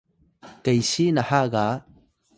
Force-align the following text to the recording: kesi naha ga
kesi 0.63 1.05
naha 1.15 1.41
ga 1.53 1.65